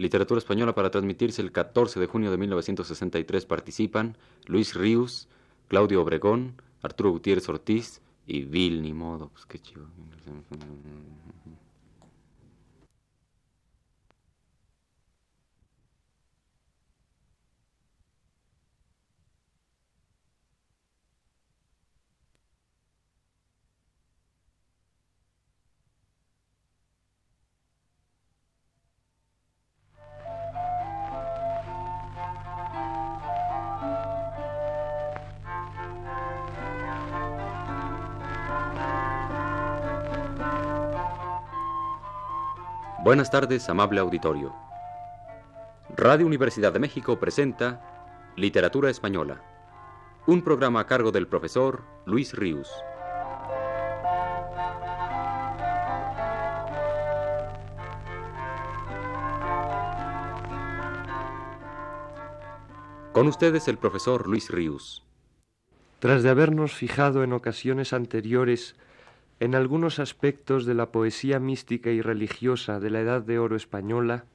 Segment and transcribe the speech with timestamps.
[0.00, 4.16] Literatura Española para transmitirse el 14 de junio de 1963 participan
[4.46, 5.28] Luis Ríos,
[5.68, 9.84] Claudio Obregón, Arturo Gutiérrez Ortiz y Vil, ni modo, pues qué chido.
[43.02, 44.54] Buenas tardes, amable auditorio.
[45.96, 47.80] Radio Universidad de México presenta
[48.36, 49.40] Literatura Española,
[50.26, 52.70] un programa a cargo del profesor Luis Ríos.
[63.12, 65.06] Con ustedes el profesor Luis Ríos.
[66.00, 68.76] Tras de habernos fijado en ocasiones anteriores
[69.40, 74.26] en algunos aspectos de la poesía mística y religiosa de la Edad de Oro española,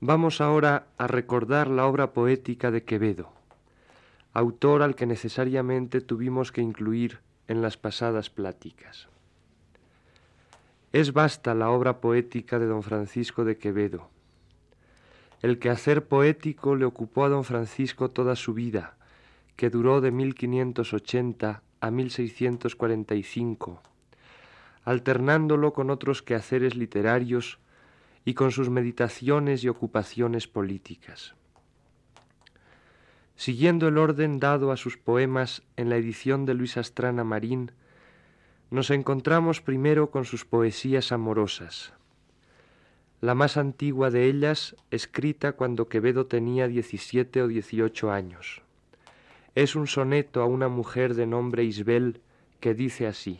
[0.00, 3.32] vamos ahora a recordar la obra poética de Quevedo,
[4.34, 9.08] autor al que necesariamente tuvimos que incluir en las pasadas pláticas.
[10.92, 14.10] Es vasta la obra poética de don Francisco de Quevedo.
[15.40, 18.94] El quehacer poético le ocupó a don Francisco toda su vida,
[19.56, 23.82] que duró de 1580 a 1645
[24.84, 27.58] alternándolo con otros quehaceres literarios
[28.24, 31.34] y con sus meditaciones y ocupaciones políticas.
[33.36, 37.72] Siguiendo el orden dado a sus poemas en la edición de Luis Astrana Marín,
[38.70, 41.92] nos encontramos primero con sus poesías amorosas.
[43.20, 48.62] La más antigua de ellas, escrita cuando Quevedo tenía diecisiete o dieciocho años.
[49.54, 52.20] Es un soneto a una mujer de nombre Isbel
[52.60, 53.38] que dice así.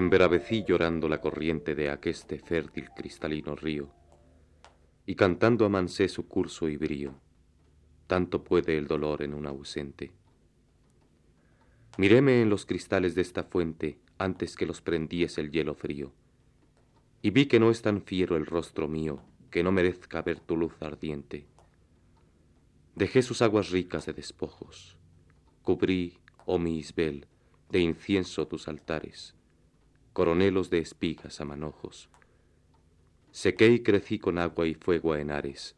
[0.00, 3.90] Emberavecí llorando la corriente de aqueste fértil cristalino río,
[5.04, 7.20] y cantando amancé su curso y brío,
[8.06, 10.10] tanto puede el dolor en un ausente.
[11.98, 16.14] Miréme en los cristales de esta fuente antes que los prendiese el hielo frío,
[17.20, 20.56] y vi que no es tan fiero el rostro mío que no merezca ver tu
[20.56, 21.46] luz ardiente.
[22.94, 24.96] Dejé sus aguas ricas de despojos,
[25.62, 27.26] cubrí, oh mi Isbel,
[27.68, 29.36] de incienso tus altares,
[30.20, 32.10] coronelos de espigas a manojos.
[33.30, 35.76] Sequé y crecí con agua y fuego a enares,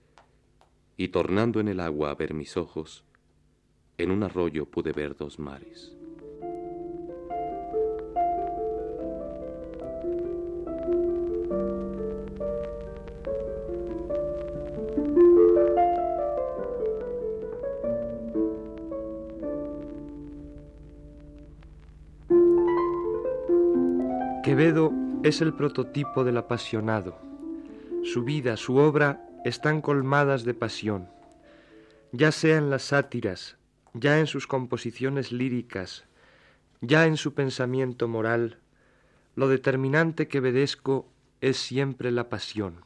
[0.96, 3.04] y tornando en el agua a ver mis ojos,
[3.98, 5.92] en un arroyo pude ver dos mares.
[24.52, 24.92] Quevedo
[25.22, 27.18] es el prototipo del apasionado.
[28.04, 31.08] Su vida, su obra están colmadas de pasión,
[32.12, 33.56] ya sea en las sátiras,
[33.94, 36.04] ya en sus composiciones líricas,
[36.82, 38.58] ya en su pensamiento moral,
[39.36, 41.08] lo determinante quevedesco
[41.40, 42.84] es siempre la pasión.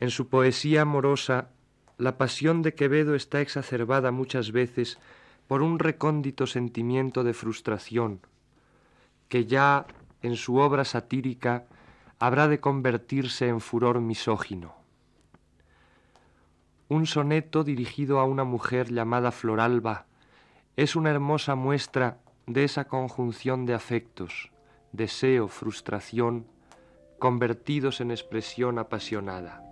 [0.00, 1.50] En su poesía amorosa,
[1.96, 4.98] la pasión de Quevedo está exacerbada muchas veces
[5.46, 8.22] por un recóndito sentimiento de frustración,
[9.30, 9.86] que ya
[10.22, 11.64] en su obra satírica
[12.18, 14.74] habrá de convertirse en furor misógino.
[16.88, 20.06] Un soneto dirigido a una mujer llamada Floralba
[20.76, 24.50] es una hermosa muestra de esa conjunción de afectos,
[24.90, 26.46] deseo, frustración,
[27.20, 29.69] convertidos en expresión apasionada.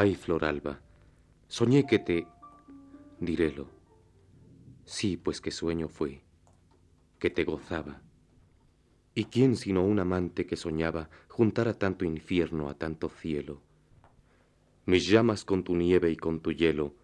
[0.00, 0.78] Ay, Floralba,
[1.48, 2.24] soñé que te...
[3.18, 3.66] dirélo.
[4.84, 6.22] Sí, pues que sueño fue,
[7.18, 8.00] que te gozaba.
[9.16, 13.60] ¿Y quién sino un amante que soñaba juntar a tanto infierno a tanto cielo?
[14.86, 16.94] Mis llamas con tu nieve y con tu hielo,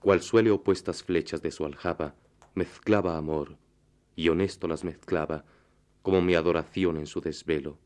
[0.00, 2.14] cual suele opuestas flechas de su aljaba,
[2.54, 3.58] mezclaba amor,
[4.16, 5.44] y honesto las mezclaba,
[6.00, 7.76] como mi adoración en su desvelo.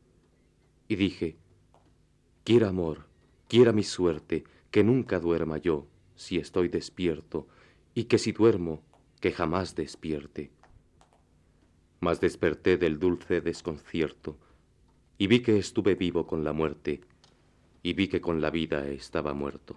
[0.87, 1.35] Y dije,
[2.45, 3.11] quiera amor,
[3.53, 5.85] quiera mi suerte, que nunca duerma yo,
[6.15, 7.47] si estoy despierto,
[7.93, 8.81] y que si duermo,
[9.21, 10.49] que jamás despierte.
[11.99, 14.37] mas desperté del dulce desconcierto
[15.19, 17.01] y vi que estuve vivo con la muerte
[17.83, 19.75] y vi que con la vida estaba muerto.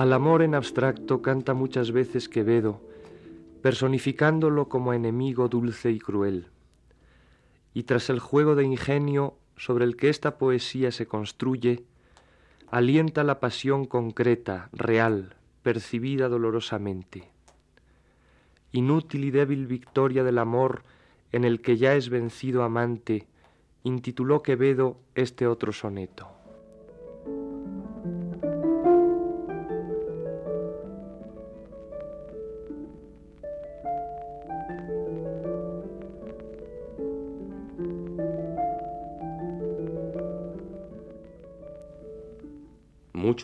[0.00, 2.80] Al amor en abstracto canta muchas veces Quevedo,
[3.60, 6.46] personificándolo como enemigo dulce y cruel.
[7.74, 11.84] Y tras el juego de ingenio sobre el que esta poesía se construye,
[12.70, 17.30] alienta la pasión concreta, real, percibida dolorosamente.
[18.72, 20.82] Inútil y débil victoria del amor
[21.30, 23.26] en el que ya es vencido amante,
[23.82, 26.39] intituló Quevedo este otro soneto.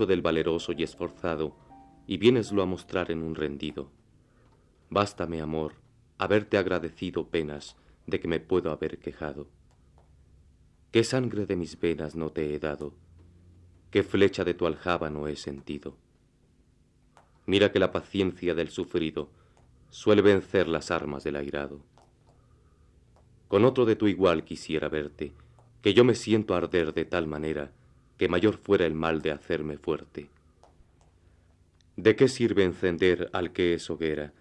[0.05, 1.57] Del valeroso y esforzado,
[2.07, 3.91] y vieneslo a mostrar en un rendido.
[4.91, 5.75] Bástame, amor,
[6.19, 7.77] haberte agradecido penas
[8.07, 9.49] de que me puedo haber quejado.
[10.93, 12.95] ¿Qué sangre de mis venas no te he dado?
[13.91, 15.97] ¿Qué flecha de tu aljaba no he sentido?
[17.47, 19.31] Mira que la paciencia del sufrido
[19.89, 21.81] suele vencer las armas del airado.
[23.49, 25.33] Con otro de tu igual quisiera verte,
[25.81, 27.73] que yo me siento arder de tal manera
[28.17, 30.29] que mayor fuera el mal de hacerme fuerte.
[31.97, 34.33] ¿De qué sirve encender al que es hoguera,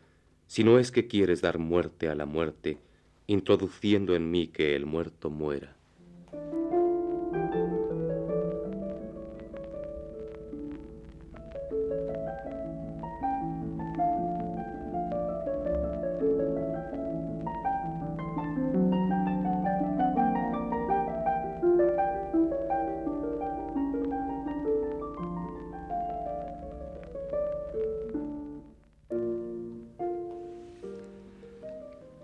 [0.47, 2.77] si no es que quieres dar muerte a la muerte,
[3.27, 5.75] introduciendo en mí que el muerto muera?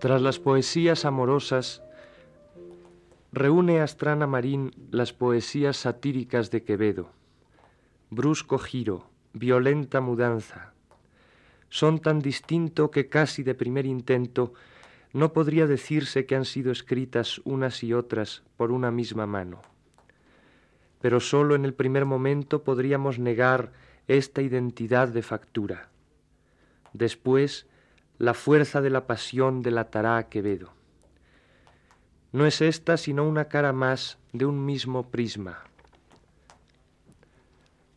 [0.02, 1.84] Tras las poesías amorosas,
[3.32, 7.12] reúne Astrana Marín las poesías satíricas de Quevedo.
[8.10, 10.74] Brusco giro, violenta mudanza.
[11.70, 14.54] Son tan distinto que casi de primer intento
[15.14, 19.62] no podría decirse que han sido escritas unas y otras por una misma mano.
[21.00, 23.72] Pero sólo en el primer momento podríamos negar
[24.08, 25.92] esta identidad de factura.
[26.92, 27.68] Después,
[28.22, 30.70] la fuerza de la pasión delatará a Quevedo.
[32.32, 35.64] No es esta sino una cara más de un mismo prisma.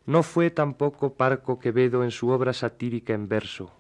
[0.07, 3.71] No fue tampoco parco Quevedo en su obra satírica en verso.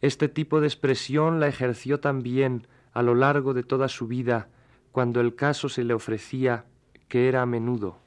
[0.00, 4.48] Este tipo de expresión la ejerció también a lo largo de toda su vida
[4.90, 6.64] cuando el caso se le ofrecía,
[7.08, 7.98] que era a menudo.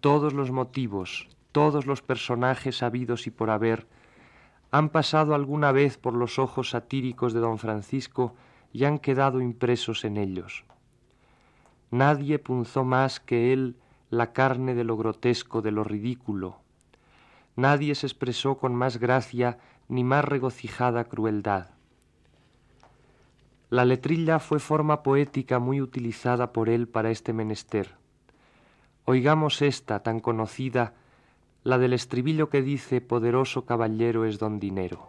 [0.00, 3.86] Todos los motivos, todos los personajes habidos y por haber,
[4.70, 8.34] han pasado alguna vez por los ojos satíricos de don Francisco
[8.72, 10.64] y han quedado impresos en ellos.
[11.90, 13.76] Nadie punzó más que él
[14.10, 16.60] la carne de lo grotesco, de lo ridículo.
[17.56, 21.70] Nadie se expresó con más gracia ni más regocijada crueldad.
[23.70, 27.96] La letrilla fue forma poética muy utilizada por él para este menester.
[29.04, 30.94] Oigamos esta tan conocida
[31.62, 35.08] la del estribillo que dice poderoso caballero es don dinero.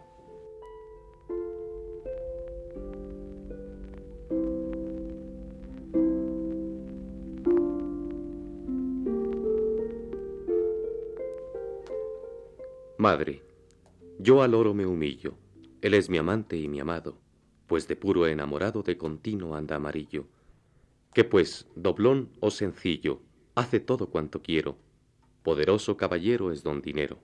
[12.98, 13.42] Madre,
[14.20, 15.34] yo al oro me humillo,
[15.80, 17.16] él es mi amante y mi amado,
[17.66, 20.26] pues de puro enamorado de continuo anda amarillo.
[21.12, 23.20] Que pues, doblón o sencillo,
[23.56, 24.76] hace todo cuanto quiero,
[25.42, 27.18] poderoso caballero es don Dinero.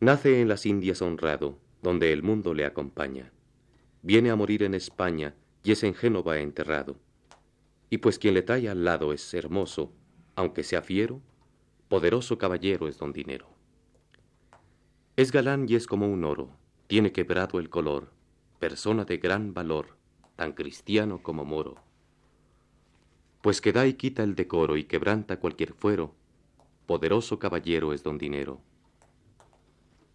[0.00, 3.32] Nace en las Indias honrado, donde el mundo le acompaña.
[4.02, 6.96] Viene a morir en España y es en Génova enterrado.
[7.88, 9.92] Y pues quien le trae al lado es hermoso,
[10.34, 11.22] aunque sea fiero,
[11.88, 13.48] poderoso caballero es don Dinero.
[15.16, 16.50] Es galán y es como un oro,
[16.88, 18.10] tiene quebrado el color,
[18.58, 19.96] persona de gran valor,
[20.36, 21.76] tan cristiano como moro.
[23.40, 26.14] Pues que da y quita el decoro y quebranta cualquier fuero,
[26.86, 28.60] poderoso caballero es don Dinero.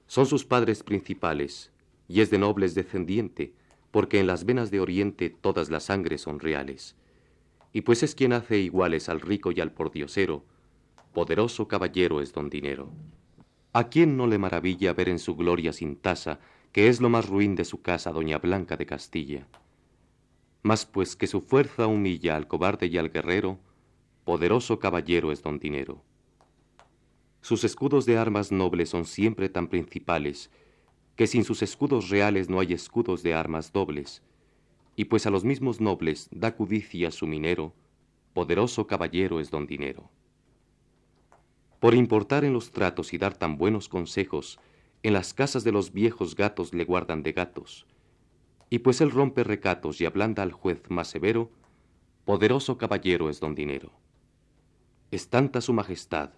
[0.08, 1.72] Son sus padres principales,
[2.08, 3.54] y es de nobles descendiente,
[3.92, 6.96] porque en las venas de Oriente todas las sangres son reales.
[7.74, 10.44] Y pues es quien hace iguales al rico y al pordiosero,
[11.14, 12.90] poderoso caballero es don Dinero.
[13.74, 16.40] ¿A quién no le maravilla ver en su gloria sin tasa,
[16.72, 19.48] que es lo más ruin de su casa, doña Blanca de Castilla?
[20.64, 23.60] Mas pues que su fuerza humilla al cobarde y al guerrero,
[24.26, 26.04] poderoso caballero es don Dinero.
[27.42, 30.52] Sus escudos de armas nobles son siempre tan principales,
[31.16, 34.22] que sin sus escudos reales no hay escudos de armas dobles,
[34.96, 37.74] y pues a los mismos nobles da cudicia su minero,
[38.34, 40.10] poderoso caballero es don Dinero.
[41.80, 44.60] Por importar en los tratos y dar tan buenos consejos,
[45.02, 47.88] en las casas de los viejos gatos le guardan de gatos,
[48.70, 51.50] y pues él rompe recatos y ablanda al juez más severo,
[52.24, 53.92] poderoso caballero es don Dinero.
[55.10, 56.32] Es tanta su majestad,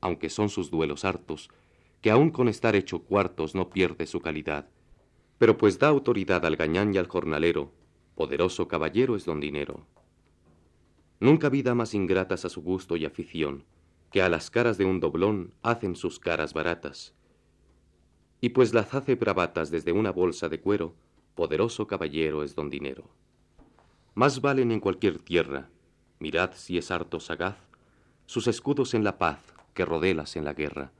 [0.00, 1.50] aunque son sus duelos hartos,
[2.00, 4.68] que aun con estar hecho cuartos no pierde su calidad.
[5.38, 7.72] Pero pues da autoridad al gañán y al jornalero,
[8.14, 9.86] poderoso caballero es don Dinero.
[11.20, 13.64] Nunca vida más ingratas a su gusto y afición,
[14.12, 17.14] que a las caras de un doblón hacen sus caras baratas.
[18.40, 20.94] Y pues las hace bravatas desde una bolsa de cuero,
[21.34, 23.10] poderoso caballero es don Dinero.
[24.14, 25.70] Más valen en cualquier tierra,
[26.20, 27.56] mirad si es harto sagaz,
[28.26, 30.90] sus escudos en la paz que rodelas en la guerra,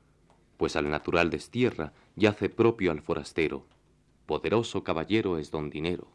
[0.56, 3.66] pues al natural destierra y hace propio al forastero.
[4.24, 6.06] Poderoso caballero es don Dinero.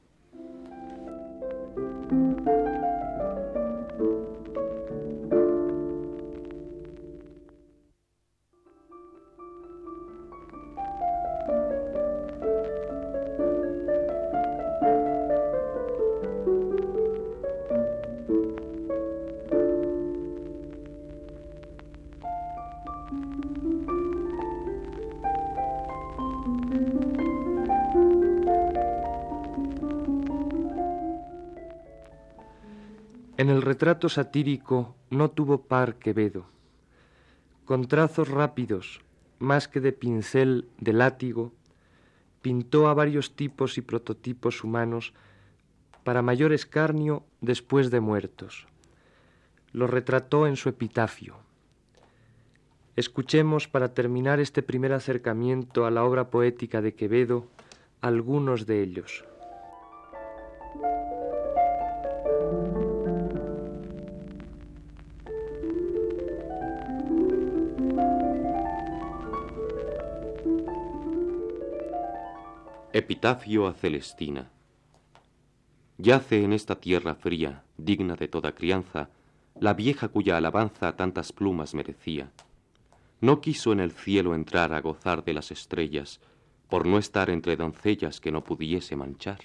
[33.44, 36.46] En el retrato satírico no tuvo par Quevedo.
[37.66, 39.02] Con trazos rápidos,
[39.38, 41.52] más que de pincel, de látigo,
[42.42, 45.14] pintó a varios tipos y prototipos humanos
[46.06, 48.66] para mayor escarnio después de muertos.
[49.74, 51.36] Los retrató en su epitafio.
[52.96, 57.50] Escuchemos para terminar este primer acercamiento a la obra poética de Quevedo
[58.00, 59.26] algunos de ellos.
[72.96, 74.52] Epitafio a Celestina.
[75.98, 79.10] Yace en esta tierra fría, digna de toda crianza,
[79.60, 82.32] la vieja cuya alabanza tantas plumas merecía.
[83.20, 86.22] No quiso en el cielo entrar a gozar de las estrellas,
[86.70, 89.40] por no estar entre doncellas que no pudiese manchar.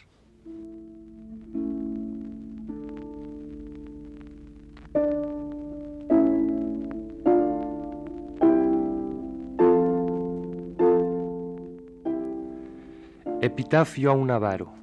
[13.48, 14.74] Epitafio a un avaro.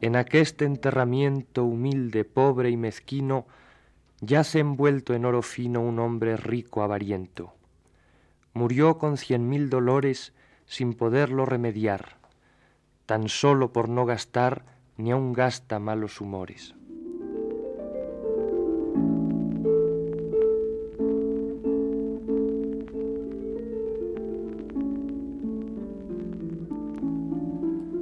[0.00, 3.44] En aqueste enterramiento humilde, pobre y mezquino,
[4.22, 7.52] yace envuelto en oro fino un hombre rico avariento.
[8.54, 10.32] Murió con cien mil dolores
[10.64, 12.16] sin poderlo remediar,
[13.04, 14.64] tan solo por no gastar
[14.96, 16.74] ni aun gasta malos humores.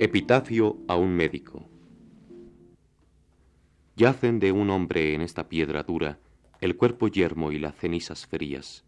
[0.05, 1.65] Epitafio a un médico.
[3.95, 6.19] Yacen de un hombre en esta piedra dura
[6.61, 8.85] el cuerpo yermo y las cenizas frías.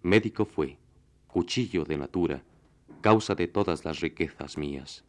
[0.00, 0.78] Médico fue,
[1.26, 2.42] cuchillo de natura,
[3.02, 5.04] causa de todas las riquezas mías.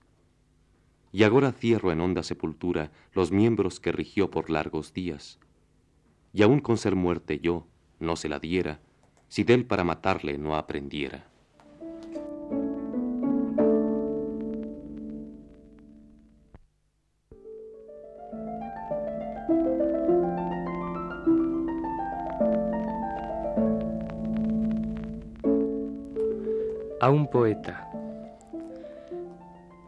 [1.14, 5.40] Y ahora cierro en honda sepultura los miembros que rigió por largos días.
[6.34, 7.68] Y aun con ser muerte yo
[8.02, 8.82] no se la diera,
[9.30, 11.31] si del para matarle no aprendiera.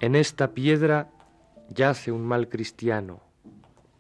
[0.03, 1.09] En esta piedra
[1.69, 3.21] yace un mal cristiano.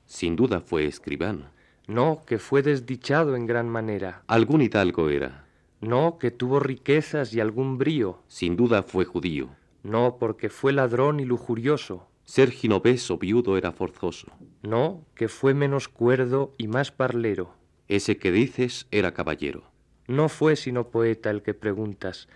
[0.05, 1.45] Sin duda fue escribano.
[1.87, 4.21] No, que fue desdichado en gran manera.
[4.27, 5.45] Algún hidalgo era.
[5.79, 8.21] No, que tuvo riquezas y algún brío.
[8.27, 9.51] Sin duda fue judío.
[9.81, 12.05] No, porque fue ladrón y lujurioso.
[12.25, 14.27] Ser ginoveso viudo era forzoso.
[14.61, 17.53] No, que fue menos cuerdo y más parlero.
[17.87, 19.63] Ese que dices era caballero.
[20.07, 22.27] No fue sino poeta el que preguntas,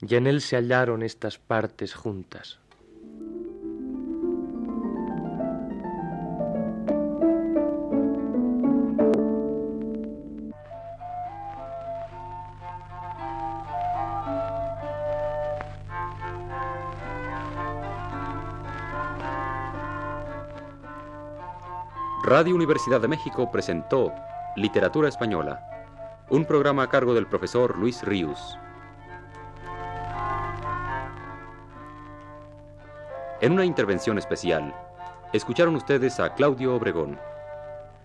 [0.00, 2.60] y en él se hallaron estas partes juntas.
[22.28, 24.12] Radio Universidad de México presentó
[24.54, 25.66] Literatura Española,
[26.28, 28.58] un programa a cargo del profesor Luis Ríos.
[33.40, 34.74] En una intervención especial,
[35.32, 37.18] escucharon ustedes a Claudio Obregón.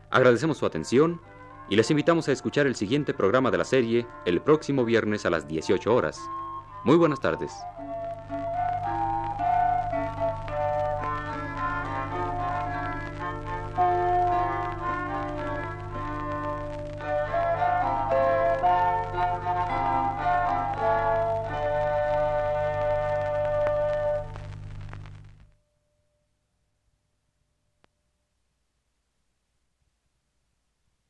[0.09, 1.19] Agradecemos su atención
[1.67, 5.31] y les invitamos a escuchar el siguiente programa de la serie el próximo viernes a
[5.31, 6.17] las 18 horas.
[6.85, 7.51] Muy buenas tardes.